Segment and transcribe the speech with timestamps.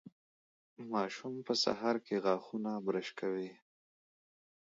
[0.91, 3.49] ماشوم په سهار کې غاښونه برش کوي.